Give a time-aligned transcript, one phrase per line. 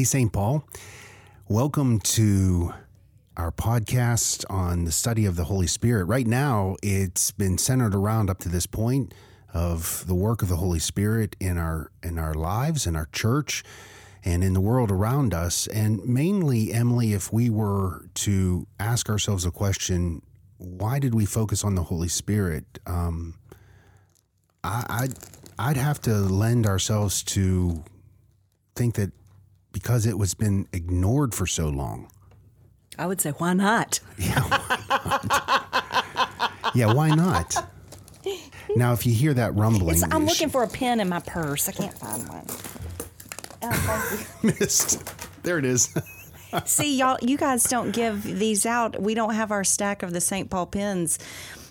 [0.00, 0.32] Hey, St.
[0.32, 0.64] Paul.
[1.46, 2.72] Welcome to
[3.36, 6.06] our podcast on the study of the Holy Spirit.
[6.06, 9.12] Right now, it's been centered around up to this point
[9.52, 13.62] of the work of the Holy Spirit in our in our lives, in our church,
[14.24, 15.66] and in the world around us.
[15.66, 20.22] And mainly, Emily, if we were to ask ourselves a question,
[20.56, 22.64] why did we focus on the Holy Spirit?
[22.86, 23.34] Um,
[24.64, 25.14] I, I'd,
[25.58, 27.84] I'd have to lend ourselves to
[28.74, 29.12] think that
[29.72, 32.10] because it was been ignored for so long.
[32.98, 34.00] I would say, why not?
[34.18, 36.04] Yeah, why not?
[36.74, 37.70] yeah, why not?
[38.76, 41.68] Now, if you hear that rumbling, It's, I'm looking for a pen in my purse.
[41.68, 42.46] I can't find one.
[43.62, 45.02] Oh, missed.
[45.42, 45.94] There it is.
[46.64, 49.00] See, y'all, you guys don't give these out.
[49.00, 50.50] We don't have our stack of the St.
[50.50, 51.18] Paul pens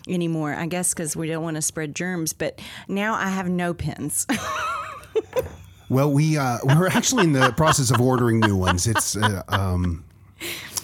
[0.08, 0.54] anymore.
[0.54, 2.32] I guess because we don't want to spread germs.
[2.32, 4.26] But now I have no pens.
[5.90, 8.86] Well, we uh, we're actually in the process of ordering new ones.
[8.86, 10.04] It's uh, um,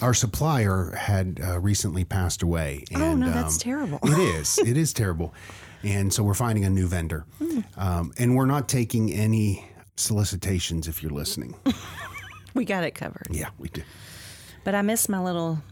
[0.02, 2.84] our supplier had uh, recently passed away.
[2.92, 3.98] And, Oh, no, that's um, terrible.
[4.02, 4.58] It is.
[4.58, 5.32] It is terrible.
[5.84, 7.60] And so we're finding a new vendor, Hmm.
[7.76, 9.64] um, and we're not taking any
[9.96, 10.88] solicitations.
[10.88, 11.54] If you're listening,
[12.54, 13.28] we got it covered.
[13.30, 13.82] yeah, we do.
[14.64, 15.62] But I miss my little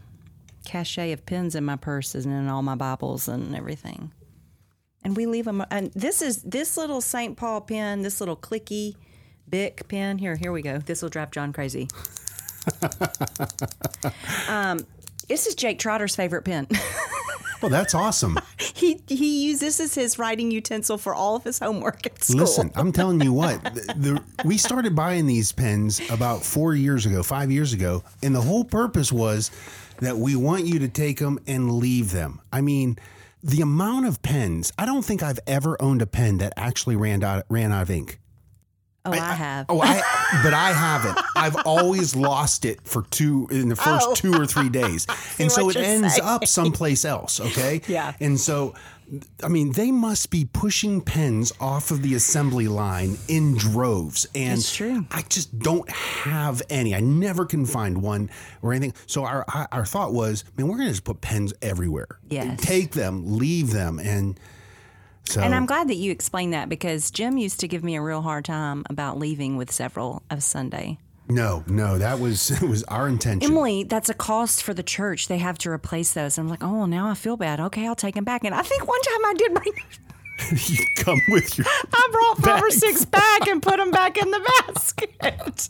[0.63, 4.11] cachet of pins in my purses and in all my Bibles and everything.
[5.03, 5.63] And we leave them.
[5.69, 7.35] And this is this little St.
[7.35, 8.95] Paul pen, this little clicky
[9.49, 10.17] Bic pen.
[10.17, 10.79] Here, here we go.
[10.79, 11.87] This will drive John crazy.
[14.49, 14.85] um,
[15.27, 16.67] this is Jake Trotter's favorite pen.
[17.61, 18.37] Well, that's awesome.
[18.59, 22.41] he he uses this as his writing utensil for all of his homework at school.
[22.41, 27.07] Listen, I'm telling you what, the, the, we started buying these pens about four years
[27.07, 29.49] ago, five years ago, and the whole purpose was
[29.99, 32.39] that we want you to take them and leave them.
[32.51, 32.97] I mean,
[33.41, 37.23] the amount of pens, I don't think I've ever owned a pen that actually ran
[37.23, 38.19] out, ran out of ink.
[39.05, 39.65] Oh, I, have.
[39.69, 40.01] Oh, I,
[40.43, 41.19] but I haven't.
[41.35, 44.15] I've always lost it for two in the first Oh.
[44.15, 45.05] two or three days,
[45.39, 46.27] and so it ends saying.
[46.27, 47.39] up someplace else.
[47.39, 47.81] Okay.
[47.87, 48.13] Yeah.
[48.19, 48.73] And so,
[49.43, 54.57] I mean, they must be pushing pens off of the assembly line in droves, and
[54.59, 55.05] It's true.
[55.11, 56.95] I just don't have any.
[56.95, 58.29] I never can find one
[58.61, 58.93] or anything.
[59.05, 62.19] So our our our thought was, man, we're gonna just put pens everywhere.
[62.29, 62.59] Yes.
[62.61, 64.39] Take them, leave them, and
[65.27, 65.41] so.
[65.41, 68.21] And I'm glad that you explained that because Jim used to give me a real
[68.21, 70.97] hard time about leaving with several of Sunday.
[71.27, 73.51] no, no, that was it was our intention.
[73.51, 75.27] Emily, that's a cost for the church.
[75.27, 76.37] They have to replace those.
[76.37, 77.59] I'm like, oh, now I feel bad.
[77.59, 78.43] Okay, I'll take them back.
[78.43, 79.73] And I think one time I did bring,
[80.67, 84.29] you come with your I brought five or six back and put them back in
[84.31, 85.67] the basket.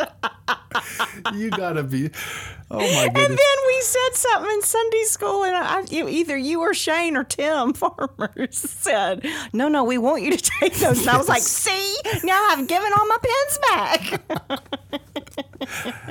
[1.36, 2.10] you gotta be
[2.72, 3.18] oh my god.
[3.18, 7.16] and then we said something in Sunday school, and I, you- either you or Shane
[7.16, 11.02] or Tim Farmers said, no, no, we want you to take those.
[11.02, 14.22] And I was like, see, now I've given all my pins back.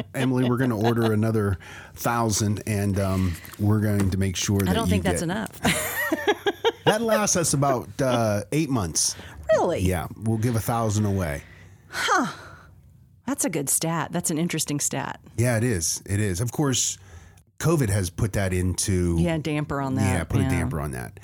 [0.14, 1.58] emily we're gonna order another
[1.94, 5.30] thousand and um, we're going to make sure that I don't you think that's get-
[5.30, 6.63] enough.
[6.84, 9.16] That lasts us about uh, eight months
[9.56, 9.80] really?
[9.80, 11.42] yeah we'll give a thousand away
[11.88, 12.26] Huh.
[13.26, 14.10] That's a good stat.
[14.12, 15.20] That's an interesting stat.
[15.36, 16.98] yeah it is it is of course
[17.58, 20.02] covid has put that into Yeah, damper on that.
[20.02, 21.20] yeah put a damper on that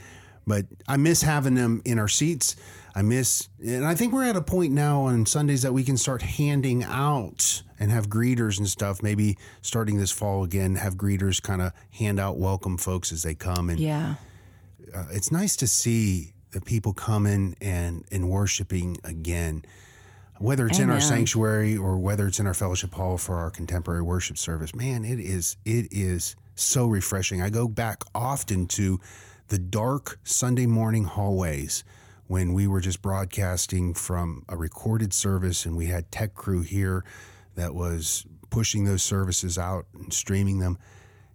[0.46, 2.54] but i miss having them in our seats
[2.94, 5.96] i miss and i think we're at a point now on sundays that we can
[5.96, 11.42] start handing out and have greeters and stuff maybe starting this fall again have greeters
[11.42, 14.14] kind of hand out welcome folks as they come and Yeah.
[14.94, 19.64] Uh, it's nice to see the people coming and and worshiping again
[20.40, 24.00] whether it's in our sanctuary or whether it's in our fellowship hall for our contemporary
[24.00, 24.74] worship service.
[24.74, 27.42] Man it is it is so refreshing.
[27.42, 28.98] I go back often to
[29.48, 31.84] the dark sunday morning hallways
[32.26, 37.04] when we were just broadcasting from a recorded service and we had tech crew here
[37.56, 40.78] that was pushing those services out and streaming them.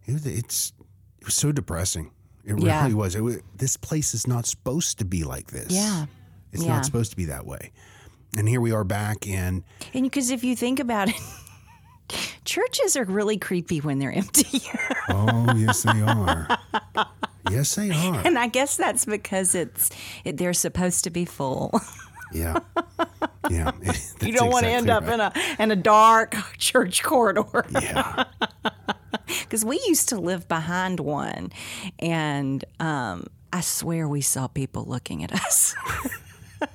[0.05, 0.73] It it's
[1.19, 2.09] it was so depressing
[2.45, 2.83] it Yeah.
[2.83, 3.15] really was.
[3.15, 3.39] It was.
[3.57, 5.71] This place is not supposed to be like this.
[5.71, 6.05] Yeah.
[6.51, 6.75] It's Yeah.
[6.75, 7.71] not supposed to be that way.
[8.37, 9.63] And here we are back, and
[9.93, 11.15] And because if you think about it,
[12.45, 14.61] churches are really creepy when they're empty.
[15.09, 16.47] oh yes, they are.
[17.49, 18.21] yes, they are.
[18.25, 19.89] and I guess that's because it's
[20.23, 21.71] it, they're supposed to be full.
[22.33, 22.59] Yeah,
[23.49, 23.71] yeah.
[24.21, 27.63] you don't want to end up in a in a dark church corridor.
[27.71, 28.25] Yeah,
[29.45, 31.51] Because we used to live behind one,
[31.99, 35.75] and um, I swear we saw people looking at us.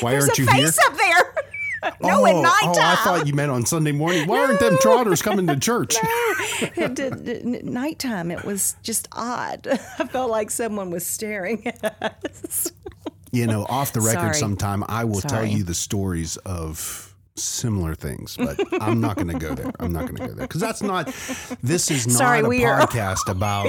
[0.00, 0.54] why There's aren't you here?
[0.66, 1.34] face up there.
[2.02, 2.74] no, oh, at oh.
[2.80, 4.26] I thought you meant on Sunday morning.
[4.26, 5.96] Why aren't them trotters coming to church?
[6.60, 9.66] It did- at nighttime, it was just odd.
[9.66, 12.72] I felt like someone was staring at us.
[13.30, 14.34] You know, off the record, Sorry.
[14.34, 17.07] sometime I will tell you the stories of
[17.42, 19.70] similar things, but I'm not going to go there.
[19.80, 21.06] I'm not going to go there because that's not.
[21.62, 23.66] This is not Sorry, a we are- podcast about.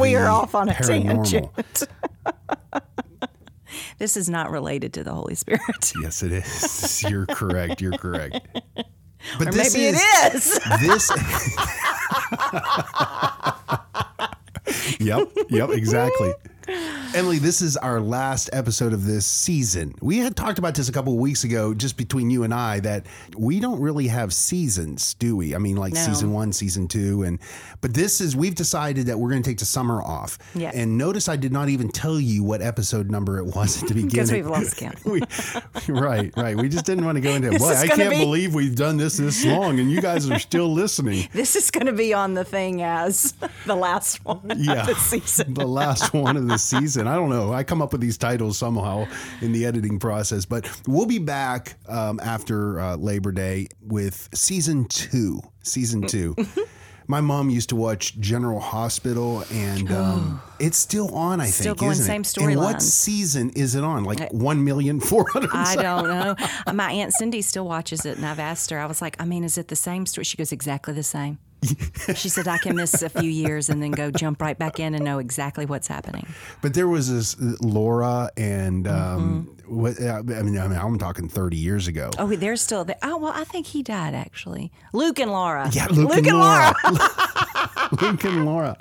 [0.00, 1.30] we are off on a paranormal.
[1.30, 1.82] tangent.
[3.98, 5.60] This is not related to the Holy Spirit.
[6.02, 7.02] Yes, it is.
[7.08, 7.80] You're correct.
[7.82, 8.40] You're correct.
[9.38, 10.58] But Or this maybe is, it is.
[10.80, 11.10] This.
[15.00, 15.28] yep.
[15.50, 15.70] Yep.
[15.70, 16.32] Exactly.
[17.14, 19.94] Emily, this is our last episode of this season.
[20.00, 22.80] We had talked about this a couple of weeks ago, just between you and I,
[22.80, 23.06] that
[23.36, 25.54] we don't really have seasons, do we?
[25.54, 26.00] I mean, like No.
[26.00, 27.38] season one, season two, and
[27.80, 30.38] but this is we've decided that we're going to take the summer off.
[30.54, 30.70] Yeah.
[30.72, 33.94] And notice I did not even tell you what episode number it was at the
[34.02, 34.10] beginning.
[34.10, 35.04] Because we've lost count.
[35.04, 35.20] we,
[35.88, 36.56] right, right.
[36.56, 37.50] We just didn't want to go into.
[37.50, 40.38] This Boy, I can't be- believe we've done this this long, and you guys are
[40.38, 41.28] still listening.
[41.40, 43.34] This is going to be on the thing as
[43.64, 45.54] the last one Yeah, of the season.
[45.54, 47.06] the last one of the season.
[47.06, 47.52] I don't know.
[47.52, 49.06] I come up with these titles somehow
[49.40, 54.86] in the editing process, but we'll be back um, after uh, Labor Day with season
[54.86, 55.40] two.
[55.62, 56.36] Season two.
[57.10, 61.40] My mom used to watch General Hospital, and um, it's still on.
[61.40, 62.22] I think Still going, same?
[62.38, 64.04] And what season is it on?
[64.04, 65.50] Like one million four hundred.
[65.52, 66.36] I don't know.
[66.72, 68.78] My aunt Cindy still watches it, and I've asked her.
[68.78, 70.24] I was like, I mean, is it the same story?
[70.24, 71.38] She goes, exactly the same.
[72.14, 74.94] She said, I can miss a few years and then go jump right back in
[74.94, 76.26] and know exactly what's happening.
[76.62, 81.56] But there was this Laura and um, what, I mean, I mean, I'm talking 30
[81.56, 82.10] years ago.
[82.18, 82.96] Oh, they're still there.
[83.02, 84.72] Oh, well, I think he died actually.
[84.92, 85.70] Luke and Laura.
[85.72, 86.74] Yeah, Luke, and, Laura.
[88.00, 88.76] Luke and Laura.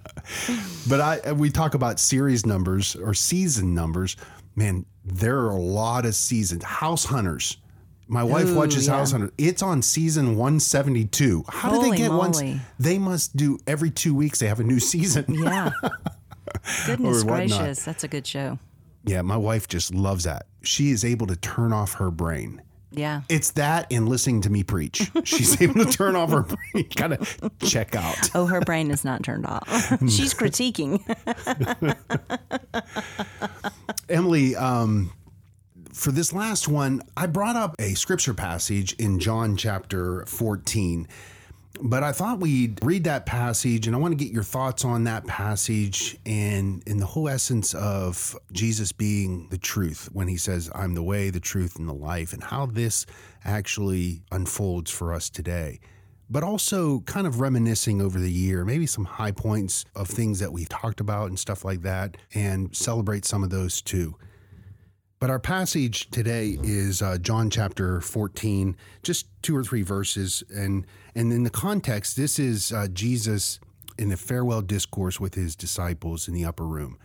[0.87, 4.15] But I we talk about series numbers or season numbers.
[4.55, 6.63] Man, there are a lot of seasons.
[6.63, 7.57] House Hunters.
[8.11, 8.93] My wife Ooh, watches yeah.
[8.93, 9.31] House Hunters.
[9.37, 11.45] It's on season 172.
[11.47, 12.59] How do they get one?
[12.79, 14.39] They must do every two weeks.
[14.39, 15.25] They have a new season.
[15.39, 15.69] Yeah.
[16.87, 18.57] Goodness gracious, that's a good show.
[19.05, 20.47] yeah, my wife just loves that.
[20.63, 22.63] She is able to turn off her brain.
[22.91, 23.21] Yeah.
[23.29, 25.11] It's that and listening to me preach.
[25.23, 28.31] She's able to turn off her brain, kind of check out.
[28.33, 29.69] Oh, her brain is not turned off.
[30.09, 30.99] She's critiquing.
[34.09, 35.11] Emily, um,
[35.99, 41.07] for this last one, I brought up a scripture passage in John chapter 14.
[41.81, 45.03] But I thought we'd read that passage, and I want to get your thoughts on
[45.03, 50.71] that passage and in the whole essence of Jesus being the truth when he says,
[50.73, 53.05] I'm the way, the truth, and the life, and how this
[53.43, 55.81] actually unfolds for us today.
[56.29, 60.53] But also kind of reminiscing over the year, maybe some high points of things that
[60.53, 64.15] we've talked about and stuff like that, and celebrate some of those too.
[65.19, 70.43] But our passage today is uh, John chapter 14, just two or three verses.
[70.55, 73.59] And, and in the context, this is uh, Jesus
[73.97, 76.97] in a farewell discourse with his disciples in the upper room.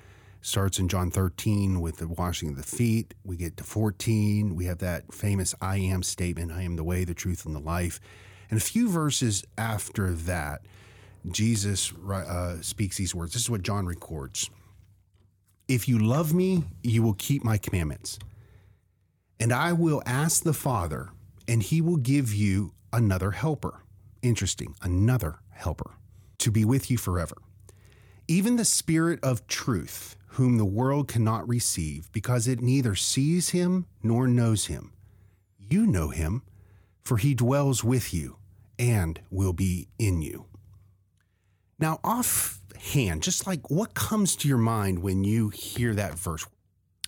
[0.42, 3.14] Starts in John 13 with the washing of the feet.
[3.24, 4.54] We get to 14.
[4.54, 7.60] We have that famous I am statement I am the way, the truth, and the
[7.60, 7.98] life.
[8.48, 10.60] And a few verses after that,
[11.28, 13.32] Jesus uh, speaks these words.
[13.32, 14.50] This is what John records.
[15.66, 18.18] If you love me, you will keep my commandments.
[19.40, 21.10] And I will ask the Father,
[21.48, 23.80] and he will give you another helper.
[24.22, 25.92] Interesting, another helper
[26.38, 27.36] to be with you forever.
[28.28, 33.86] Even the Spirit of truth, whom the world cannot receive, because it neither sees him
[34.02, 34.92] nor knows him.
[35.58, 36.42] You know him,
[37.02, 38.36] for he dwells with you
[38.78, 40.46] and will be in you.
[41.78, 42.00] Now,
[42.84, 46.46] offhand, just like what comes to your mind when you hear that verse?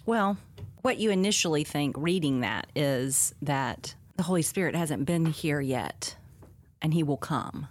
[0.05, 0.37] Well,
[0.83, 6.17] what you initially think reading that is that the Holy Spirit hasn't been here yet
[6.81, 7.69] and he will come.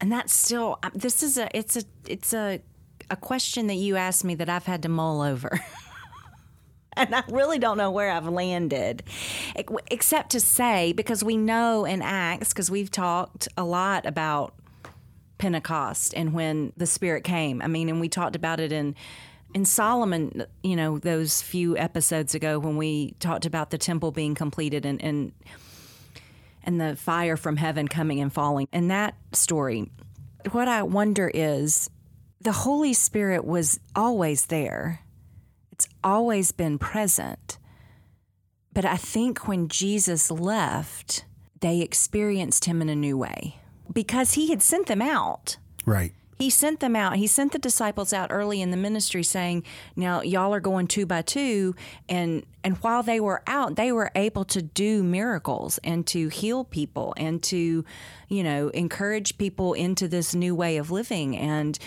[0.00, 2.60] And that's still um, this is a it's a it's a
[3.10, 5.60] a question that you asked me that I've had to mull over.
[6.96, 9.02] and I really don't know where I've landed,
[9.90, 14.54] except to say because we know in Acts because we've talked a lot about
[15.44, 17.60] Pentecost and when the Spirit came.
[17.60, 18.94] I mean, and we talked about it in
[19.52, 24.34] in Solomon, you know, those few episodes ago when we talked about the temple being
[24.34, 25.32] completed and and
[26.62, 28.68] and the fire from heaven coming and falling.
[28.72, 29.90] In that story,
[30.52, 31.90] what I wonder is
[32.40, 35.00] the Holy Spirit was always there.
[35.72, 37.58] It's always been present.
[38.72, 41.26] But I think when Jesus left,
[41.60, 43.58] they experienced him in a new way
[43.92, 45.56] because he had sent them out.
[45.84, 46.12] Right.
[46.38, 47.16] He sent them out.
[47.16, 49.62] He sent the disciples out early in the ministry saying,
[49.94, 51.76] "Now y'all are going two by two."
[52.08, 56.64] And and while they were out, they were able to do miracles and to heal
[56.64, 57.84] people and to,
[58.28, 61.36] you know, encourage people into this new way of living.
[61.36, 61.78] And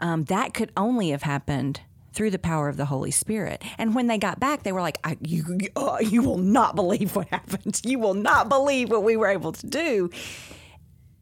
[0.00, 1.80] um, that could only have happened
[2.12, 3.62] through the power of the Holy Spirit.
[3.78, 7.16] And when they got back, they were like, I, you, uh, you will not believe
[7.16, 7.80] what happened.
[7.84, 10.10] You will not believe what we were able to do.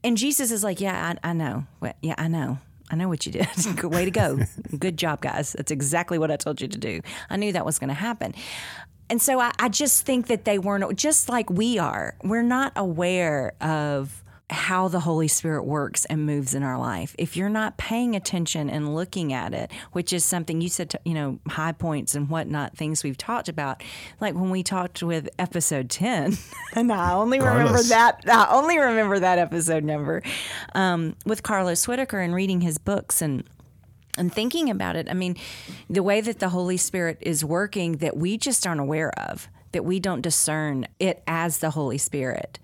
[0.05, 1.67] And Jesus is like, Yeah, I, I know.
[2.03, 2.59] Yeah, I know.
[2.91, 3.49] I know what you did.
[3.77, 4.39] Good way to go.
[4.79, 5.53] Good job, guys.
[5.53, 7.01] That's exactly what I told you to do.
[7.31, 8.35] I knew that was going to happen.
[9.09, 12.73] And so I, I just think that they weren't, just like we are, we're not
[12.77, 14.22] aware of
[14.53, 17.15] how the Holy Spirit works and moves in our life.
[17.19, 21.01] If you're not paying attention and looking at it, which is something you said, to,
[21.05, 23.83] you know, high points and whatnot, things we've talked about,
[24.21, 26.37] like when we talked with episode 10,
[26.75, 27.59] and I only Carlos.
[27.59, 30.23] remember that, I only remember that episode number
[30.75, 33.45] um, with Carlos Whittaker and reading his books and
[34.19, 35.37] and thinking about it, I mean,
[35.89, 39.85] the way that the Holy Spirit is working that we just aren't aware of that
[39.85, 42.59] we don't discern it as the Holy Spirit.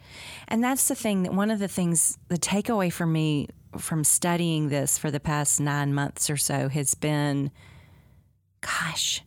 [0.47, 4.69] And that's the thing that one of the things, the takeaway for me from studying
[4.69, 7.50] this for the past nine months or so has been
[8.61, 9.23] gosh,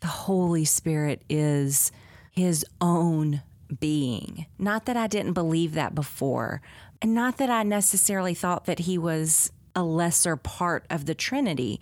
[0.00, 1.92] the Holy Spirit is
[2.30, 3.42] his own
[3.80, 4.46] being.
[4.58, 6.60] Not that I didn't believe that before,
[7.00, 11.80] and not that I necessarily thought that he was a lesser part of the Trinity.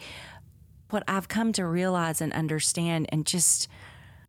[0.90, 3.69] What I've come to realize and understand and just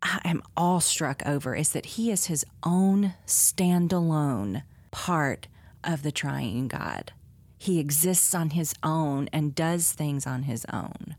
[0.03, 5.48] I am awestruck over is that he is his own standalone part
[5.83, 7.13] of the triune God.
[7.57, 11.15] He exists on his own and does things on his own.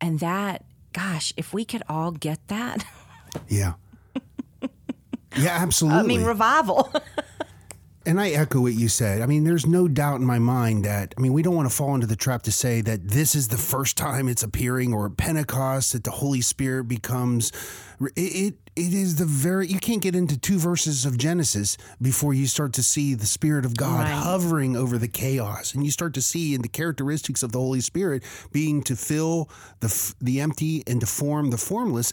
[0.00, 2.84] And that, gosh, if we could all get that.
[3.48, 3.74] Yeah.
[5.38, 6.00] Yeah, absolutely.
[6.00, 6.90] I mean, revival.
[8.06, 9.20] and I echo what you said.
[9.20, 11.74] I mean, there's no doubt in my mind that, I mean, we don't want to
[11.74, 15.10] fall into the trap to say that this is the first time it's appearing or
[15.10, 17.50] Pentecost that the Holy Spirit becomes.
[18.00, 22.32] It, it, it is the very, you can't get into two verses of Genesis before
[22.32, 24.12] you start to see the Spirit of God right.
[24.12, 25.74] hovering over the chaos.
[25.74, 28.22] And you start to see in the characteristics of the Holy Spirit
[28.52, 32.12] being to fill the, the empty and to form the formless.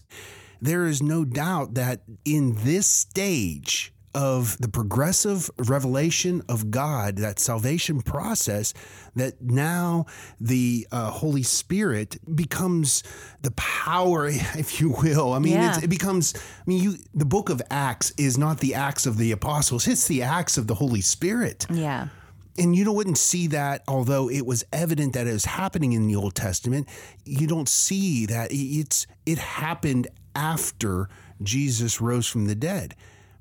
[0.59, 7.39] There is no doubt that in this stage, of the progressive revelation of God, that
[7.39, 8.73] salvation process,
[9.15, 10.05] that now
[10.39, 13.03] the uh, Holy Spirit becomes
[13.41, 15.33] the power, if you will.
[15.33, 15.79] I mean, yeah.
[15.81, 16.33] it becomes.
[16.35, 16.95] I mean, you.
[17.13, 20.67] The Book of Acts is not the Acts of the apostles; it's the Acts of
[20.67, 21.65] the Holy Spirit.
[21.69, 22.09] Yeah.
[22.55, 26.15] And you wouldn't see that, although it was evident that it was happening in the
[26.15, 26.87] Old Testament.
[27.25, 31.09] You don't see that it's it happened after
[31.41, 32.95] Jesus rose from the dead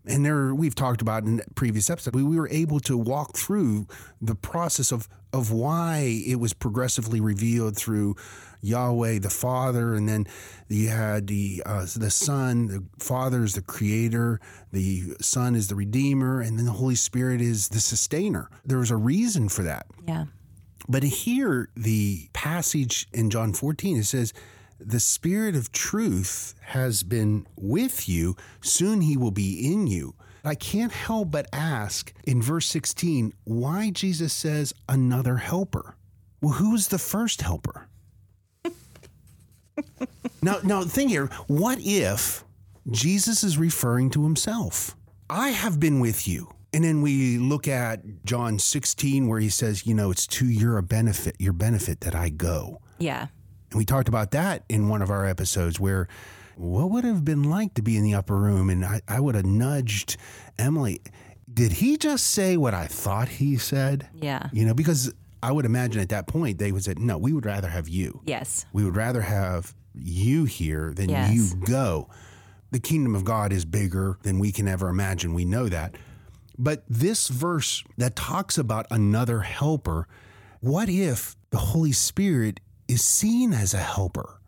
[0.06, 3.87] and there we've talked about in previous episodes we were able to walk through
[4.21, 8.14] the process of of why it was progressively revealed through
[8.62, 10.26] Yahweh the Father, and then
[10.68, 12.66] you had the uh, the Son.
[12.68, 14.40] The Father is the Creator,
[14.73, 18.49] the Son is the Redeemer, and then the Holy Spirit is the Sustainer.
[18.64, 19.87] There was a reason for that.
[20.06, 20.26] Yeah.
[20.88, 24.32] But here, the passage in John 14 it says
[24.88, 28.36] the Spirit of truth has been with you.
[28.60, 30.14] Soon he will be in you.
[30.44, 35.96] I can't help but ask in verse 16 why Jesus says another helper.
[36.40, 37.86] Well, who's the first helper?
[40.42, 41.26] now, now, think here.
[41.46, 42.44] What if
[42.90, 44.96] Jesus is referring to himself?
[45.30, 46.52] I have been with you.
[46.74, 50.80] And then we look at John 16 where he says, you know, it's to your
[50.82, 52.80] benefit, your benefit that I go.
[52.98, 53.28] Yeah.
[53.72, 56.06] And we talked about that in one of our episodes where
[56.56, 58.68] what would have been like to be in the upper room?
[58.68, 60.18] And I, I would have nudged
[60.58, 61.00] Emily.
[61.52, 64.08] Did he just say what I thought he said?
[64.14, 64.50] Yeah.
[64.52, 65.12] You know, because
[65.42, 68.20] I would imagine at that point they would say, no, we would rather have you.
[68.26, 68.66] Yes.
[68.74, 71.32] We would rather have you here than yes.
[71.32, 72.10] you go.
[72.72, 75.32] The kingdom of God is bigger than we can ever imagine.
[75.32, 75.94] We know that.
[76.58, 80.06] But this verse that talks about another helper,
[80.60, 82.60] what if the Holy Spirit
[82.92, 84.38] is seen as a helper.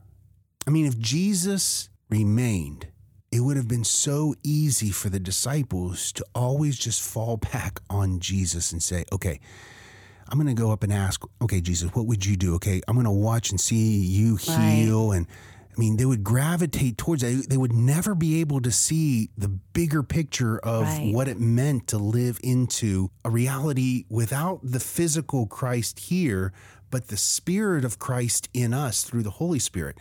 [0.66, 2.88] I mean, if Jesus remained,
[3.32, 8.20] it would have been so easy for the disciples to always just fall back on
[8.20, 9.40] Jesus and say, okay,
[10.28, 12.54] I'm going to go up and ask, okay, Jesus, what would you do?
[12.56, 15.08] Okay, I'm going to watch and see you heal.
[15.08, 15.16] Right.
[15.16, 15.26] And
[15.74, 17.46] I mean, they would gravitate towards that.
[17.48, 21.12] They would never be able to see the bigger picture of right.
[21.12, 26.52] what it meant to live into a reality without the physical Christ here,
[26.94, 29.98] but the spirit of Christ in us through the Holy Spirit.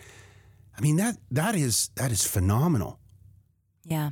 [0.77, 2.99] I mean that that is that is phenomenal.
[3.83, 4.11] Yeah.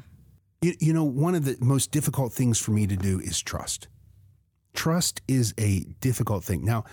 [0.63, 3.87] You, you know, one of the most difficult things for me to do is trust.
[4.73, 6.65] Trust is a difficult thing.
[6.65, 6.85] Now,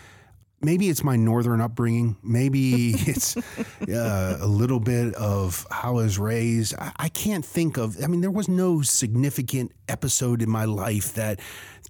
[0.61, 2.19] maybe it's my northern upbringing.
[2.23, 6.75] Maybe it's uh, a little bit of how I was raised.
[6.79, 11.15] I, I, can't think of, I mean, there was no significant episode in my life
[11.15, 11.41] that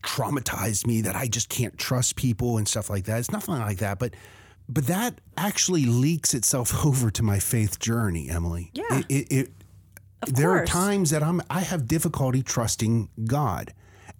[0.02, 3.18] traumatized me that I just can't trust people and stuff like that.
[3.18, 3.98] It's nothing like that.
[3.98, 4.14] But
[4.68, 8.70] but that actually leaks itself over to my faith journey, Emily.
[8.74, 8.98] Yeah.
[8.98, 9.50] It, it, it
[10.26, 13.72] there are times that I'm I have difficulty trusting God.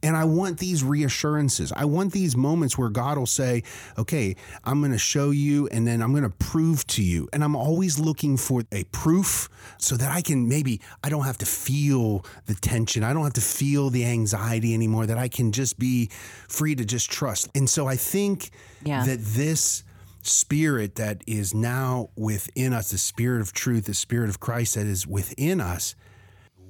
[0.03, 1.73] And I want these reassurances.
[1.73, 3.63] I want these moments where God will say,
[3.97, 7.43] "Okay, I'm going to show you and then I'm going to prove to you." And
[7.43, 11.47] I'm always looking for a proof so that I can maybe I don't have to
[11.47, 13.03] feel the tension.
[13.03, 16.11] I don't have to feel the anxiety anymore that I can just be
[16.49, 17.49] free to just trust.
[17.55, 18.51] And so I think
[18.85, 19.05] Yeah.
[19.05, 19.83] that this
[20.23, 24.87] spirit that is now within us, the spirit of truth, the spirit of Christ that
[24.87, 25.95] is within us,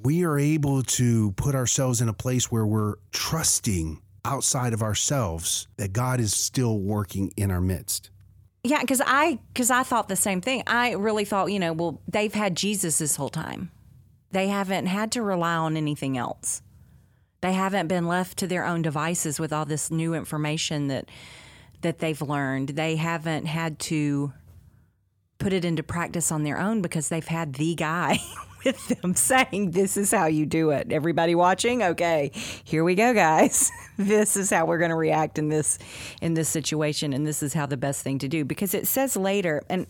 [0.03, 5.69] we are able to put ourselves in a place where we're trusting outside of ourselves
[5.77, 8.11] that God is still working in our midst.
[8.65, 10.63] Yeah, because I because I thought the same thing.
[10.67, 13.71] I really thought, you know, well, they've had Jesus this whole time.
[14.31, 16.61] They haven't had to rely on anything else.
[17.41, 21.09] They haven't been left to their own devices with all this new information that
[21.81, 22.71] that they've learned.
[22.71, 24.33] They haven't had to
[25.39, 28.19] put it into practice on their own because they've had the guy
[28.65, 30.93] with them saying, This is how you do it.
[30.93, 31.83] Everybody watching?
[31.83, 32.31] Okay,
[32.65, 33.71] here we go, guys.
[34.01, 35.77] This is how we're gonna react in this
[36.23, 38.45] in this situation, and this is how the best thing to do.
[38.45, 39.89] Because it says later, and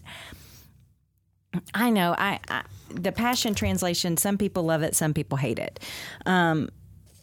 [1.74, 5.80] I know I, I the Passion Translation, some people love it, some people hate it.
[6.24, 6.70] Um,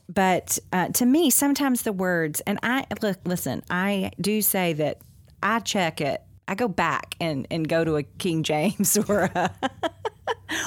[0.08, 5.00] but uh, to me, sometimes the words, and I look, listen, I do say that
[5.42, 6.22] I check it.
[6.48, 9.52] I go back and, and go to a King James or a,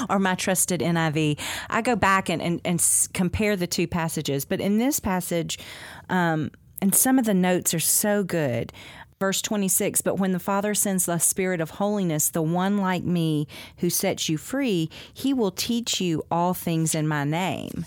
[0.09, 1.39] or my trusted NIV.
[1.69, 4.45] I go back and, and, and compare the two passages.
[4.45, 5.59] But in this passage,
[6.09, 6.51] um,
[6.81, 8.71] and some of the notes are so good.
[9.19, 13.47] Verse 26 But when the Father sends the Spirit of holiness, the one like me
[13.77, 17.85] who sets you free, he will teach you all things in my name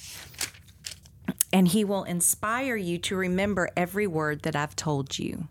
[1.52, 5.48] and he will inspire you to remember every word that I've told you.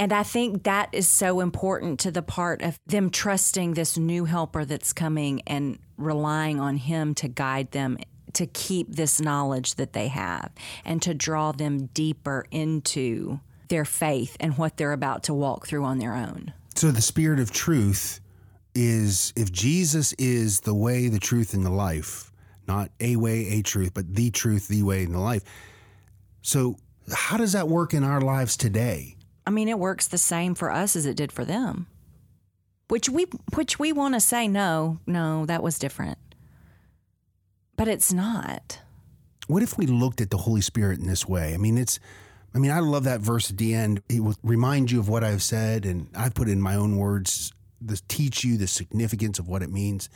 [0.00, 4.24] And I think that is so important to the part of them trusting this new
[4.24, 7.98] helper that's coming and relying on him to guide them
[8.32, 10.52] to keep this knowledge that they have
[10.86, 15.84] and to draw them deeper into their faith and what they're about to walk through
[15.84, 16.54] on their own.
[16.76, 18.20] So the spirit of truth
[18.74, 22.32] is if Jesus is the way, the truth, and the life,
[22.66, 25.42] not a way, a truth, but the truth, the way, and the life.
[26.40, 26.76] So
[27.12, 29.16] how does that work in our lives today?
[29.50, 31.88] I mean, it works the same for us as it did for them.
[32.86, 33.24] Which we
[33.56, 36.18] which we want to say no, no, that was different.
[37.76, 38.78] But it's not.
[39.48, 41.52] What if we looked at the Holy Spirit in this way?
[41.52, 41.98] I mean, it's,
[42.54, 44.02] I mean, I love that verse at the end.
[44.08, 47.52] It will remind you of what I've said, and I've put in my own words,
[47.80, 50.08] the teach you the significance of what it means.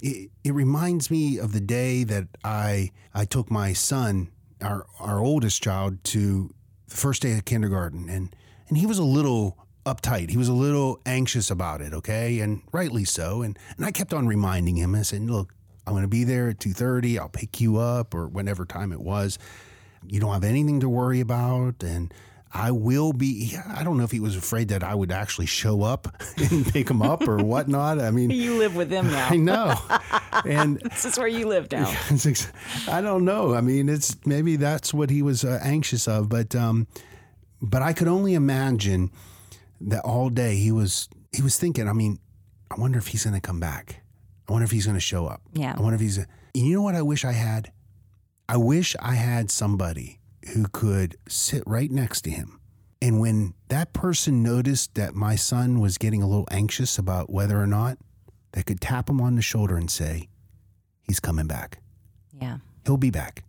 [0.00, 4.30] It, it reminds me of the day that I I took my son,
[4.62, 6.54] our our oldest child, to
[6.88, 8.34] the first day of kindergarten, and
[8.72, 10.30] and he was a little uptight.
[10.30, 13.42] He was a little anxious about it, okay, and rightly so.
[13.42, 14.94] And and I kept on reminding him.
[14.94, 15.52] I said, "Look,
[15.86, 17.18] I'm going to be there at two thirty.
[17.18, 19.38] I'll pick you up, or whenever time it was.
[20.06, 22.14] You don't have anything to worry about, and."
[22.54, 23.56] I will be.
[23.66, 26.90] I don't know if he was afraid that I would actually show up and pick
[26.90, 27.98] him up or whatnot.
[27.98, 29.28] I mean, You live with them now.
[29.30, 29.74] I know.
[30.44, 31.86] And this is where you live now.
[32.88, 33.54] I don't know.
[33.54, 36.88] I mean, it's maybe that's what he was uh, anxious of, but um,
[37.62, 39.10] but I could only imagine
[39.80, 41.88] that all day he was he was thinking.
[41.88, 42.18] I mean,
[42.70, 44.02] I wonder if he's going to come back.
[44.48, 45.40] I wonder if he's going to show up.
[45.54, 45.74] Yeah.
[45.76, 46.18] I wonder if he's.
[46.52, 46.94] You know what?
[46.94, 47.72] I wish I had.
[48.48, 50.20] I wish I had somebody
[50.52, 52.60] who could sit right next to him.
[53.00, 57.60] And when that person noticed that my son was getting a little anxious about whether
[57.60, 57.98] or not,
[58.52, 60.28] they could tap him on the shoulder and say,
[61.02, 61.80] He's coming back.
[62.40, 62.58] Yeah.
[62.84, 63.44] He'll be back.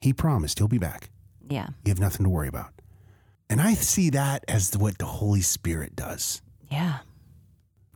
[0.00, 1.10] He promised he'll be back.
[1.48, 1.68] Yeah.
[1.84, 2.73] You have nothing to worry about.
[3.48, 6.42] And I see that as what the Holy Spirit does.
[6.70, 6.98] Yeah.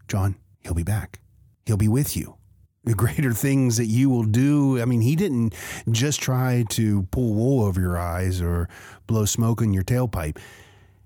[0.06, 1.20] John, he'll be back.
[1.66, 2.36] He'll be with you.
[2.84, 4.80] The greater things that you will do.
[4.80, 5.54] I mean, he didn't
[5.90, 8.68] just try to pull wool over your eyes or
[9.06, 10.38] blow smoke in your tailpipe.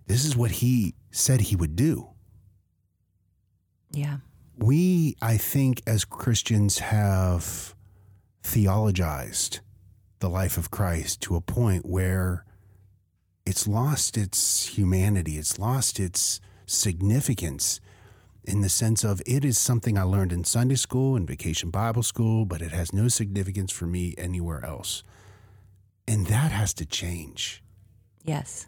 [0.07, 2.09] This is what he said he would do.
[3.91, 4.19] Yeah.
[4.57, 7.75] We, I think, as Christians, have
[8.43, 9.61] theologized
[10.21, 12.45] the life of Christ to a point where
[13.45, 17.81] it's lost its humanity, it's lost its significance
[18.45, 22.03] in the sense of it is something I learned in Sunday school and vacation Bible
[22.03, 25.05] school, but it has no significance for me anywhere else.
[26.09, 27.63] And that has to change.
[28.25, 28.67] Yes.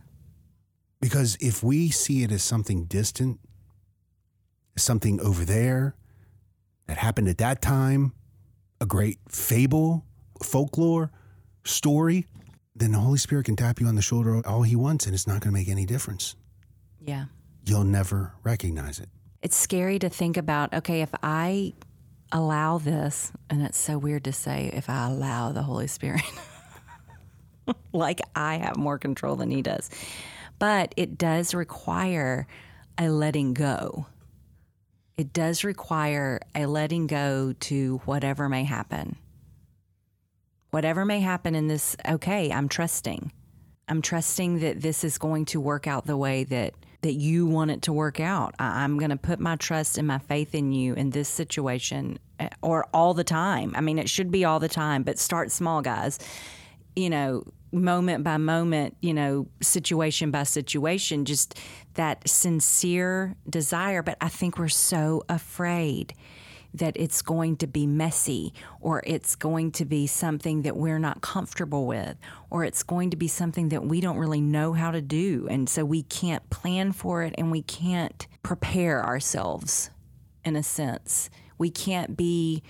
[1.01, 3.41] Because if we see it as something distant,
[4.77, 5.97] something over there
[6.87, 8.13] that happened at that time,
[8.81, 10.05] a great fable,
[10.43, 11.11] folklore,
[11.65, 12.27] story,
[12.75, 15.27] then the Holy Spirit can tap you on the shoulder all he wants and it's
[15.27, 16.37] not going to make any difference.
[17.01, 17.27] Yeah.
[17.67, 19.09] you'll never recognize it.
[19.43, 21.75] It's scary to think about, okay, if I
[22.33, 26.23] allow this, and it's so weird to say, if I allow the Holy Spirit,
[27.93, 29.91] like I have more control than He does.
[30.59, 32.47] But it does require
[32.97, 34.07] a letting go.
[35.17, 39.17] It does require a letting go to whatever may happen.
[40.75, 43.31] Whatever may happen in this, okay, I'm trusting.
[43.87, 47.71] I'm trusting that this is going to work out the way that that you want
[47.71, 48.57] it to work out.
[48.59, 52.19] I, I'm going to put my trust and my faith in you in this situation
[52.41, 53.73] eh, or all the time.
[53.77, 56.19] I mean, it should be all the time, but start small, guys.
[56.97, 61.57] You know, moment by moment, you know, situation by situation, just
[61.95, 64.03] that sincere desire.
[64.03, 66.15] But I think we're so afraid
[66.75, 71.21] that it's going to be messy or it's going to be something that we're not
[71.23, 72.17] comfortable with
[72.51, 75.47] or it's going to be something that we don't really know how to do.
[75.49, 79.91] And so we can't plan for it and we can't prepare ourselves
[80.45, 81.31] in a sense.
[81.57, 82.63] We can't be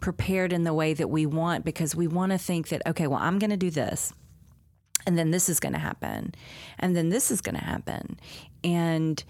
[0.00, 3.20] prepared in the way that we want because we want to think that, okay, well,
[3.20, 4.12] I'm going to do this
[5.06, 6.34] and then this is going to happen
[6.78, 8.18] and then this is going to happen
[8.62, 9.24] and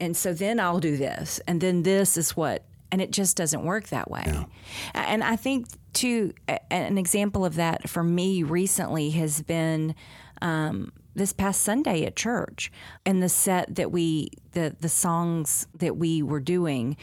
[0.00, 3.64] and so then I'll do this and then this is what and it just doesn't
[3.64, 4.46] work that way.
[4.94, 6.32] And I think too
[6.70, 9.94] an example of that for me recently has been
[10.42, 12.70] um, this past Sunday at church
[13.04, 16.96] and the set that we the the songs that we were doing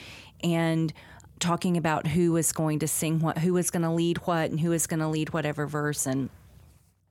[0.43, 0.93] and
[1.39, 4.59] talking about who was going to sing what who was going to lead what and
[4.59, 6.05] who was going to lead whatever verse.
[6.05, 6.29] And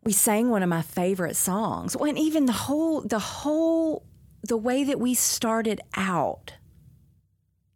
[0.03, 1.97] we sang one of my favorite songs.
[1.97, 4.05] When even the whole the whole
[4.43, 6.55] the way that we started out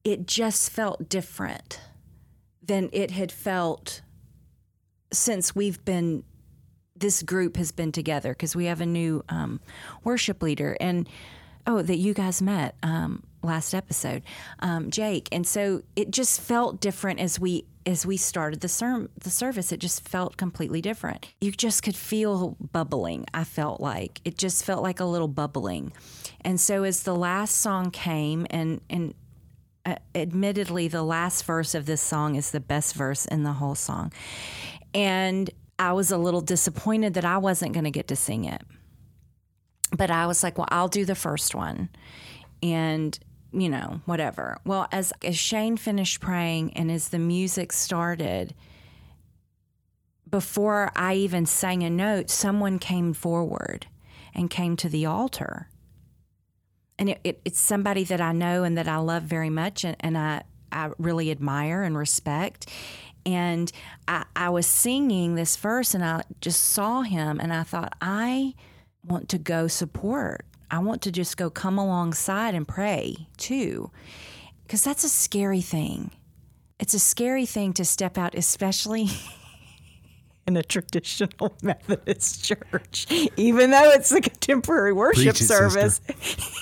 [0.04, 1.80] it just felt different
[2.62, 4.02] than it had felt
[5.12, 6.24] since we've been
[6.96, 9.60] this group has been together because we have a new um,
[10.04, 11.08] worship leader and
[11.66, 14.22] oh that you guys met um, last episode
[14.60, 15.28] um, jake.
[15.32, 19.72] And so it just felt different as we as we started the, ser- the service.
[19.72, 21.32] It just felt completely different.
[21.40, 24.20] You just could feel bubbling i felt like.
[24.24, 25.92] It just felt like a little bubbling.
[26.42, 29.14] And so as the last song came and and
[29.86, 33.74] uh, admittedly, the last verse of this song is the best verse in the whole
[33.74, 34.12] song.
[34.94, 38.62] And I was a little disappointed that I wasn't going to get to sing it.
[39.96, 41.88] But I was like, well, I'll do the first one.
[42.62, 43.18] And,
[43.52, 44.58] you know, whatever.
[44.64, 48.54] Well, as, as Shane finished praying and as the music started,
[50.28, 53.86] before I even sang a note, someone came forward
[54.34, 55.68] and came to the altar
[57.00, 59.96] and it, it, it's somebody that I know and that I love very much, and,
[59.98, 62.68] and I I really admire and respect.
[63.26, 63.72] And
[64.06, 68.54] I, I was singing this verse, and I just saw him, and I thought, I
[69.04, 70.44] want to go support.
[70.70, 73.90] I want to just go come alongside and pray too,
[74.62, 76.12] because that's a scary thing.
[76.78, 79.08] It's a scary thing to step out, especially
[80.50, 83.06] in a traditional Methodist church.
[83.36, 86.00] Even though it's a contemporary worship service,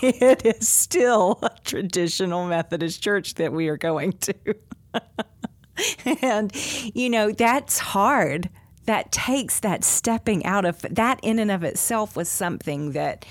[0.03, 4.35] it is still a traditional Methodist church that we are going to.
[6.23, 6.53] and,
[6.95, 8.51] you know, that's hard.
[8.85, 13.25] That takes that stepping out of that in and of itself was something that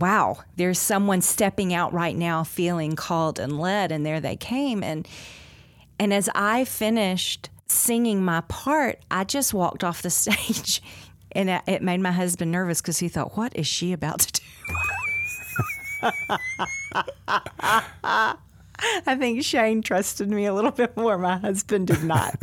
[0.00, 4.82] wow, there's someone stepping out right now feeling called and led and there they came
[4.82, 5.06] and
[6.00, 10.82] and as I finished singing my part, I just walked off the stage
[11.32, 14.42] and it made my husband nervous because he thought, what is she about to do?
[19.06, 21.18] I think Shane trusted me a little bit more.
[21.18, 22.36] My husband did not.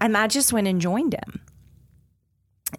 [0.00, 1.40] and I just went and joined him.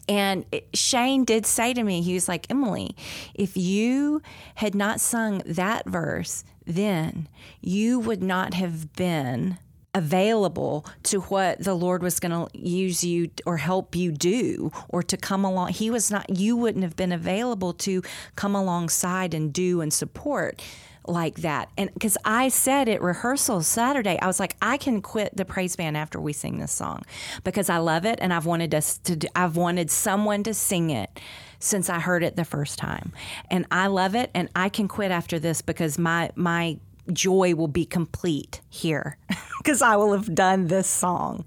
[0.07, 2.95] And Shane did say to me, he was like, Emily,
[3.33, 4.21] if you
[4.55, 7.27] had not sung that verse then,
[7.61, 9.57] you would not have been
[9.93, 15.01] available to what the Lord was going to use you or help you do or
[15.03, 15.69] to come along.
[15.69, 18.03] He was not, you wouldn't have been available to
[18.35, 20.61] come alongside and do and support
[21.07, 21.69] like that.
[21.77, 25.75] And because I said at rehearsal Saturday, I was like, I can quit the praise
[25.75, 27.03] band after we sing this song
[27.43, 31.19] because I love it and I've wanted us to, I've wanted someone to sing it
[31.59, 33.11] since I heard it the first time.
[33.49, 36.77] And I love it and I can quit after this because my my
[37.13, 39.17] joy will be complete here
[39.57, 41.45] because I will have done this song.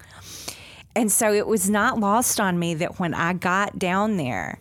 [0.94, 4.59] And so it was not lost on me that when I got down there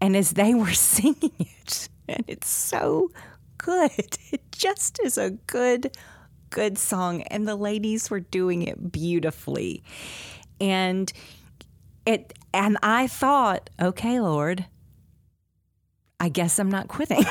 [0.00, 3.10] and as they were singing it, and it's so
[3.58, 3.90] good,
[4.32, 5.96] it just is a good,
[6.50, 7.22] good song.
[7.22, 9.82] And the ladies were doing it beautifully.
[10.60, 11.12] And
[12.06, 14.66] it, and I thought, okay, Lord,
[16.20, 17.24] I guess I'm not quitting.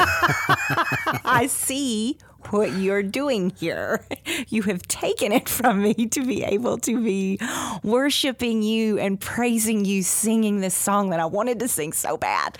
[0.00, 2.18] I see
[2.50, 4.04] what you're doing here.
[4.50, 7.38] You have taken it from me to be able to be
[7.82, 12.56] worshiping you and praising you, singing this song that I wanted to sing so bad.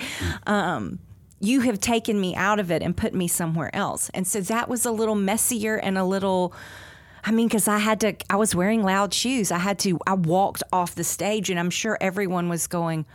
[0.46, 0.98] Um,
[1.40, 4.10] you have taken me out of it and put me somewhere else.
[4.12, 6.52] And so that was a little messier and a little.
[7.24, 9.50] I mean, because I had to, I was wearing loud shoes.
[9.50, 13.06] I had to, I walked off the stage, and I'm sure everyone was going,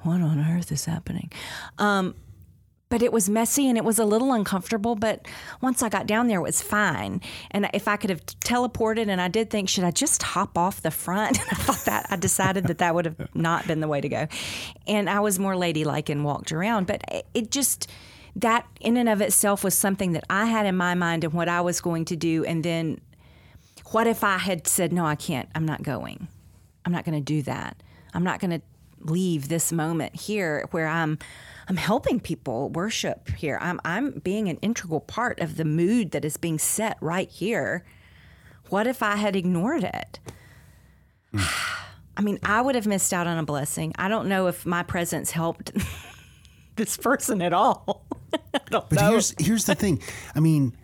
[0.00, 1.30] What on earth is happening?
[1.78, 2.14] Um,
[2.90, 4.96] but it was messy and it was a little uncomfortable.
[4.96, 5.26] But
[5.62, 7.22] once I got down there, it was fine.
[7.52, 10.82] And if I could have teleported, and I did think, should I just hop off
[10.82, 11.40] the front?
[11.52, 14.26] I thought that I decided that that would have not been the way to go.
[14.88, 16.88] And I was more ladylike and walked around.
[16.88, 17.88] But it just
[18.36, 21.48] that in and of itself was something that I had in my mind and what
[21.48, 22.44] I was going to do.
[22.44, 23.00] And then
[23.92, 26.26] what if I had said, no, I can't, I'm not going.
[26.84, 27.80] I'm not going to do that.
[28.14, 28.62] I'm not going to
[29.00, 31.18] leave this moment here where I'm
[31.70, 33.56] I'm helping people worship here.
[33.60, 37.84] I'm I'm being an integral part of the mood that is being set right here.
[38.70, 40.18] What if I had ignored it?
[41.32, 41.38] Hmm.
[42.16, 43.94] I mean, I would have missed out on a blessing.
[43.96, 45.70] I don't know if my presence helped
[46.74, 48.04] this person at all.
[48.52, 49.10] but know.
[49.10, 50.02] here's here's the thing.
[50.34, 50.76] I mean,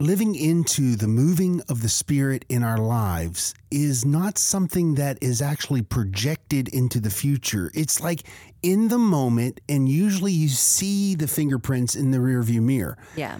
[0.00, 5.42] living into the moving of the Spirit in our lives is not something that is
[5.42, 7.72] actually projected into the future.
[7.74, 8.22] It's like
[8.62, 12.96] in the moment, and usually you see the fingerprints in the rearview mirror.
[13.16, 13.38] Yeah.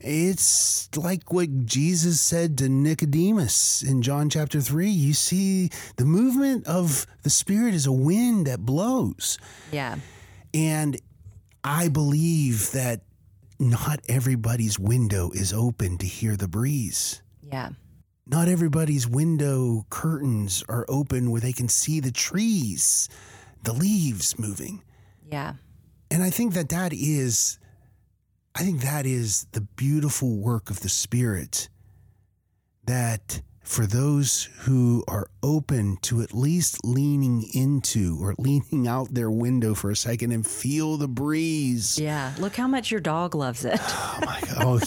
[0.00, 4.88] It's like what Jesus said to Nicodemus in John chapter 3.
[4.88, 9.38] You see, the movement of the Spirit is a wind that blows.
[9.70, 9.96] Yeah.
[10.52, 11.00] And
[11.62, 13.02] I believe that
[13.60, 17.22] not everybody's window is open to hear the breeze.
[17.42, 17.70] Yeah.
[18.26, 23.08] Not everybody's window curtains are open where they can see the trees,
[23.64, 24.82] the leaves moving.
[25.30, 25.54] Yeah.
[26.10, 27.58] And I think that that is
[28.54, 31.68] I think that is the beautiful work of the spirit
[32.84, 39.30] that for those who are open to at least leaning into or leaning out their
[39.30, 41.96] window for a second and feel the breeze.
[41.96, 42.32] Yeah.
[42.40, 43.78] Look how much your dog loves it.
[43.80, 44.82] Oh my God.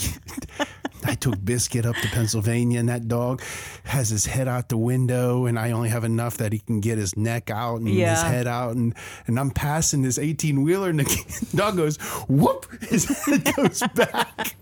[0.59, 0.65] Oh,
[1.05, 3.41] I took Biscuit up to Pennsylvania, and that dog
[3.83, 6.97] has his head out the window, and I only have enough that he can get
[6.97, 8.11] his neck out and yeah.
[8.11, 8.93] his head out, and
[9.27, 14.55] and I'm passing this 18 wheeler, and the dog goes whoop, his head goes back,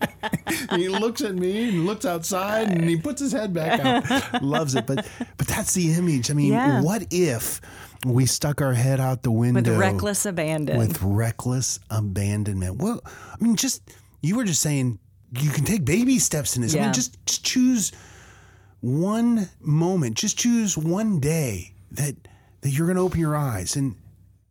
[0.70, 4.42] and he looks at me and looks outside, and he puts his head back out.
[4.42, 6.30] Loves it, but but that's the image.
[6.30, 6.82] I mean, yeah.
[6.82, 7.60] what if?
[8.04, 10.76] we stuck our head out the window with reckless abandon.
[10.76, 12.78] With reckless abandonment.
[12.78, 13.80] Well, I mean, just
[14.22, 14.98] you were just saying
[15.38, 16.74] you can take baby steps in this.
[16.74, 16.82] Yeah.
[16.82, 17.92] I mean, just, just choose
[18.80, 22.16] one moment, just choose one day that
[22.60, 23.74] that you're going to open your eyes.
[23.74, 23.96] And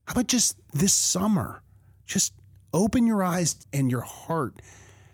[0.06, 1.64] how about just this summer?
[2.06, 2.34] Just
[2.74, 4.56] open your eyes and your heart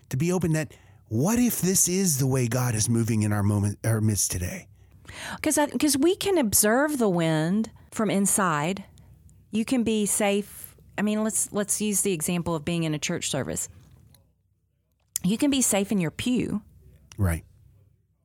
[0.08, 0.72] to be open that
[1.08, 4.66] what if this is the way God is moving in our moment our midst today?
[5.36, 8.84] Because because we can observe the wind from inside.
[9.50, 10.76] You can be safe.
[10.96, 13.68] I mean, let's let's use the example of being in a church service
[15.24, 16.62] you can be safe in your pew.
[17.16, 17.44] Right.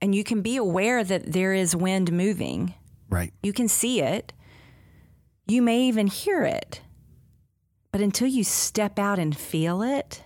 [0.01, 2.73] And you can be aware that there is wind moving.
[3.09, 3.33] Right.
[3.41, 4.33] You can see it.
[5.47, 6.81] You may even hear it.
[7.91, 10.23] But until you step out and feel it,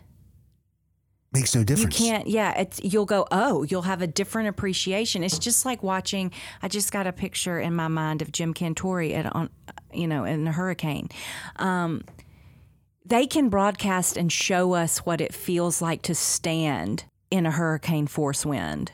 [1.34, 2.00] makes no difference.
[2.00, 2.28] You can't.
[2.28, 3.28] Yeah, it's, you'll go.
[3.30, 5.24] Oh, you'll have a different appreciation.
[5.24, 6.32] It's just like watching.
[6.62, 9.50] I just got a picture in my mind of Jim Cantore at on,
[9.94, 11.10] you know, in a hurricane.
[11.58, 12.04] Um,
[13.08, 18.08] they can broadcast and show us what it feels like to stand in a hurricane
[18.08, 18.92] force wind.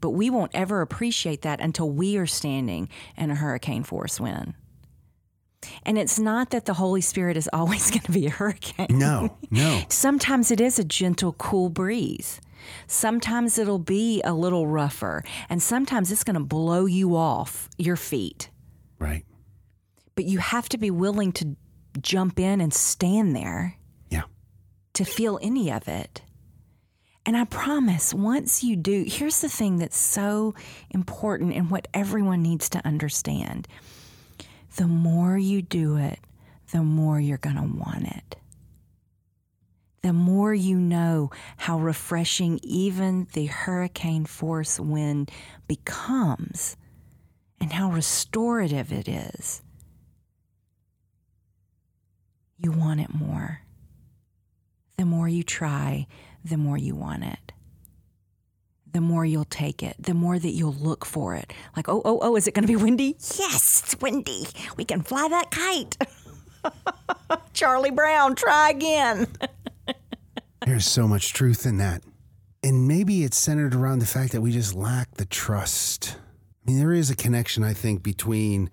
[0.00, 4.54] But we won't ever appreciate that until we are standing in a hurricane force wind.
[5.82, 8.86] And it's not that the Holy Spirit is always going to be a hurricane.
[8.90, 9.82] No, no.
[9.88, 12.40] Sometimes it is a gentle, cool breeze.
[12.86, 15.24] Sometimes it'll be a little rougher.
[15.48, 18.50] And sometimes it's going to blow you off your feet.
[18.98, 19.24] Right.
[20.14, 21.56] But you have to be willing to
[22.02, 23.76] jump in and stand there.
[24.10, 24.22] Yeah.
[24.94, 26.22] To feel any of it.
[27.26, 30.54] And I promise, once you do, here's the thing that's so
[30.90, 33.68] important and what everyone needs to understand
[34.76, 36.20] the more you do it,
[36.72, 38.36] the more you're going to want it.
[40.02, 45.30] The more you know how refreshing even the hurricane force wind
[45.66, 46.76] becomes
[47.60, 49.62] and how restorative it is
[52.58, 53.60] you want it more.
[54.96, 56.06] The more you try,
[56.44, 57.52] the more you want it.
[58.90, 61.52] The more you'll take it, the more that you'll look for it.
[61.76, 63.16] Like, oh, oh, oh, is it going to be windy?
[63.38, 64.46] Yes, it's windy.
[64.76, 65.96] We can fly that kite.
[67.52, 69.28] Charlie Brown, try again.
[70.66, 72.02] There's so much truth in that.
[72.62, 76.16] And maybe it's centered around the fact that we just lack the trust.
[76.66, 78.68] I mean, there is a connection, I think, between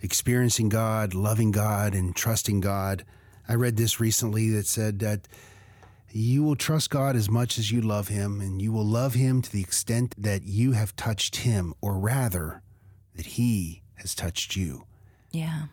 [0.00, 3.04] experiencing God, loving God, and trusting God.
[3.48, 5.28] I read this recently that said that
[6.10, 9.42] you will trust God as much as you love Him, and you will love Him
[9.42, 12.62] to the extent that you have touched Him, or rather,
[13.16, 14.86] that He has touched you.
[15.32, 15.64] Yeah.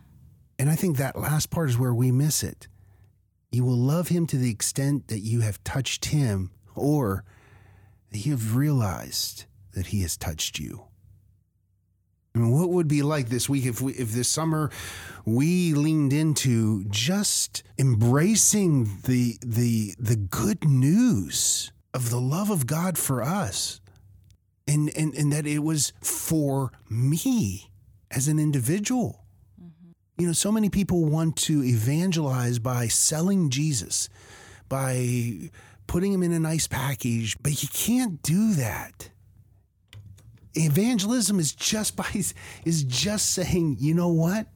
[0.58, 2.68] And I think that last part is where we miss it.
[3.52, 7.24] You will love Him to the extent that you have touched Him, or
[8.12, 10.86] that you have realized that He has touched you.
[12.34, 14.72] I mean, what would be like this week if we, if this summer
[15.26, 22.98] we leaned into just embracing the the the good news of the love of God
[22.98, 23.82] for us,
[24.68, 27.72] and and and that it was for me
[28.10, 29.26] as an individual.
[29.62, 29.92] Mm-hmm.
[30.22, 34.08] You know, so many people want to evangelize by selling Jesus,
[34.70, 35.52] by
[35.86, 39.10] putting him in a nice package, but you can't do that
[40.56, 42.06] evangelism is just by
[42.66, 44.48] is just saying you know what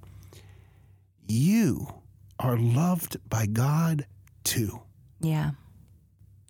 [1.27, 1.87] you
[2.39, 4.05] are loved by god
[4.43, 4.81] too
[5.21, 5.51] Yeah.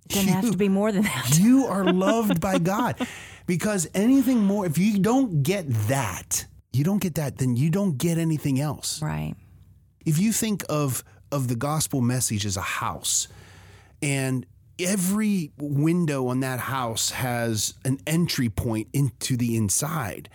[0.08, 1.38] Doesn't have to be more than that.
[1.42, 2.96] you are loved by god
[3.48, 7.98] because anything more if you don't get that you don't get that then you don't
[7.98, 9.36] get anything else Right.
[10.06, 13.28] if you think of of the gospel message as a house
[14.02, 14.46] and
[14.80, 20.30] every window on that house has an entry point into the inside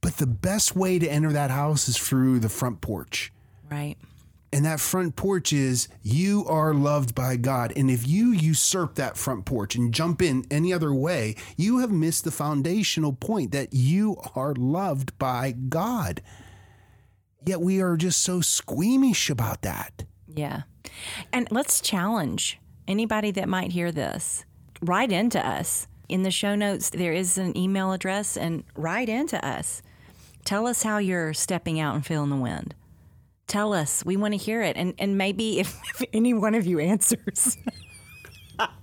[0.00, 3.32] but the best way to enter that house is through the front porch
[3.70, 3.96] Right.
[4.52, 7.72] and that front porch is you are loved by God.
[7.74, 11.90] And if you usurp that front porch and jump in any other way, you have
[11.90, 16.20] missed the foundational point that you are loved by God.
[17.44, 20.04] Yet we are just so squeamish about that.
[20.28, 20.62] Yeah.
[21.32, 24.44] And let's challenge anybody that might hear this.
[24.82, 25.86] Write into us.
[26.08, 29.82] In the show notes, there is an email address and write into us.
[30.44, 32.74] Tell us how you're stepping out and feeling the wind.
[33.46, 34.04] Tell us.
[34.04, 34.76] We want to hear it.
[34.76, 37.56] And and maybe if, if any one of you answers.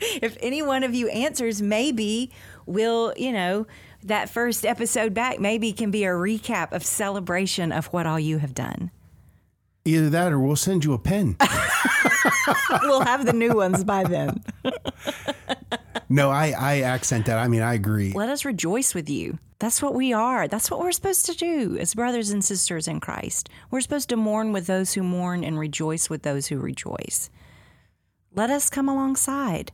[0.00, 2.30] if any one of you answers, maybe
[2.66, 3.66] we'll, you know,
[4.02, 8.38] that first episode back maybe can be a recap of celebration of what all you
[8.38, 8.90] have done.
[9.86, 11.36] Either that or we'll send you a pen.
[12.82, 14.42] we'll have the new ones by then.
[16.08, 17.38] no, I, I accent that.
[17.38, 18.12] I mean, I agree.
[18.12, 19.38] Let us rejoice with you.
[19.60, 20.48] That's what we are.
[20.48, 23.48] That's what we're supposed to do as brothers and sisters in Christ.
[23.70, 27.30] We're supposed to mourn with those who mourn and rejoice with those who rejoice.
[28.34, 29.70] Let us come alongside.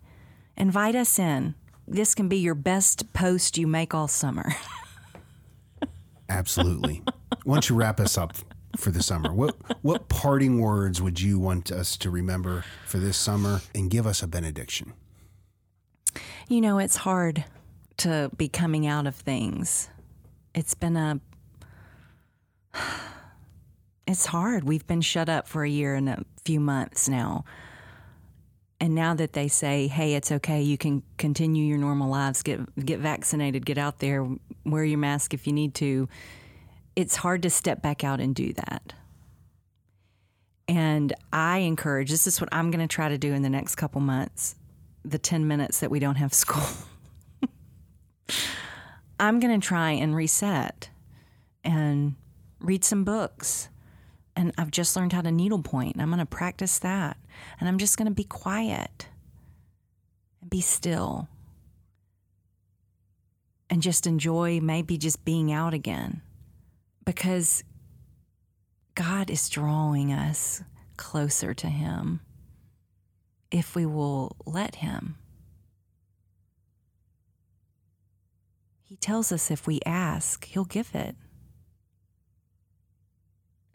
[0.59, 1.55] Invite us in.
[1.89, 4.53] This can be your best post you make all summer.
[6.29, 7.03] Absolutely.
[7.45, 8.35] Why don't you wrap us up
[8.77, 9.33] for the summer?
[9.33, 14.07] What what parting words would you want us to remember for this summer and give
[14.07, 14.93] us a benediction?
[16.49, 17.45] You know, it's hard
[17.99, 19.89] to be coming out of things.
[20.55, 21.21] It's been a
[24.07, 24.65] it's hard.
[24.65, 27.45] We've been shut up for a year and a few months now.
[28.81, 30.61] And now that they say, "Hey, it's okay.
[30.61, 32.43] You can continue your normal lives.
[32.43, 33.65] Get get vaccinated.
[33.65, 34.27] Get out there.
[34.65, 36.09] Wear your mask if you need to."
[36.95, 38.93] It's hard to step back out and do that.
[40.69, 42.11] And I encourage.
[42.11, 44.55] This is what I'm going to try to do in the next couple months.
[45.05, 46.67] The 10 minutes that we don't have school.
[49.19, 50.91] I'm going to try and reset
[51.65, 52.15] and
[52.61, 53.69] read some books.
[54.35, 56.01] And I've just learned how to needlepoint.
[56.01, 57.17] I'm going to practice that.
[57.61, 59.09] And I'm just going to be quiet
[60.41, 61.29] and be still
[63.69, 66.23] and just enjoy maybe just being out again
[67.05, 67.65] because
[68.95, 70.63] God is drawing us
[70.97, 72.21] closer to Him
[73.51, 75.17] if we will let Him.
[78.83, 81.17] He tells us if we ask, He'll give it.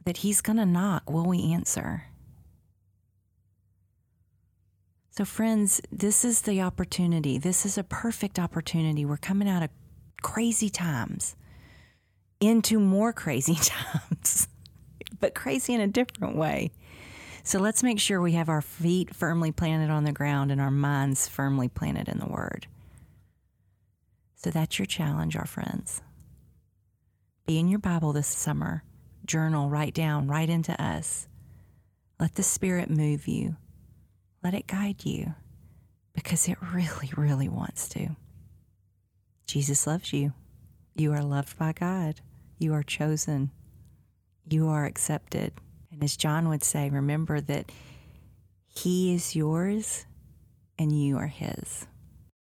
[0.05, 2.05] That He's going to knock, will we answer?
[5.09, 7.39] So, friends, this is the opportunity.
[7.39, 9.03] This is a perfect opportunity.
[9.03, 9.71] We're coming out of
[10.21, 11.35] crazy times
[12.39, 14.47] into more crazy times,
[15.19, 16.71] but crazy in a different way.
[17.43, 20.71] So let's make sure we have our feet firmly planted on the ground and our
[20.71, 22.67] minds firmly planted in the Word.
[24.35, 26.01] So that's your challenge, our friends.
[27.45, 28.83] Be in your Bible this summer.
[29.25, 31.27] Journal, write down, write into us.
[32.19, 33.55] Let the Spirit move you.
[34.43, 35.33] Let it guide you
[36.13, 38.09] because it really, really wants to.
[39.45, 40.33] Jesus loves you.
[40.95, 42.19] You are loved by God.
[42.57, 43.51] You are chosen.
[44.49, 45.53] You are accepted.
[45.91, 47.71] And as John would say, remember that
[48.67, 50.05] He is yours
[50.79, 51.87] and you are His.